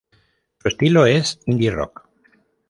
Su 0.59 0.67
estilo 0.67 1.05
es 1.05 1.39
Indie 1.45 1.69
rock. 1.69 2.09